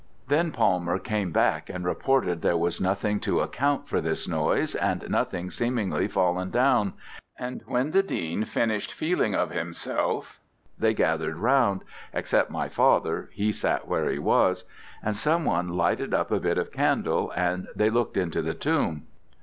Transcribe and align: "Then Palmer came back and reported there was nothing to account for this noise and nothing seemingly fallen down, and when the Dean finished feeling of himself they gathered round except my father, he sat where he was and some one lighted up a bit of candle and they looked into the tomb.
"Then 0.29 0.51
Palmer 0.51 0.97
came 0.97 1.31
back 1.31 1.69
and 1.69 1.85
reported 1.85 2.41
there 2.41 2.57
was 2.57 2.81
nothing 2.81 3.19
to 3.19 3.41
account 3.41 3.87
for 3.87 4.01
this 4.01 4.27
noise 4.27 4.73
and 4.73 5.07
nothing 5.11 5.51
seemingly 5.51 6.07
fallen 6.07 6.49
down, 6.49 6.93
and 7.37 7.61
when 7.67 7.91
the 7.91 8.01
Dean 8.01 8.43
finished 8.45 8.91
feeling 8.91 9.35
of 9.35 9.51
himself 9.51 10.39
they 10.79 10.95
gathered 10.95 11.35
round 11.37 11.83
except 12.13 12.49
my 12.49 12.67
father, 12.67 13.29
he 13.31 13.51
sat 13.51 13.87
where 13.87 14.09
he 14.09 14.17
was 14.17 14.63
and 15.03 15.15
some 15.15 15.45
one 15.45 15.67
lighted 15.69 16.15
up 16.15 16.31
a 16.31 16.39
bit 16.39 16.57
of 16.57 16.71
candle 16.71 17.29
and 17.35 17.67
they 17.75 17.91
looked 17.91 18.17
into 18.17 18.41
the 18.41 18.55
tomb. 18.55 19.05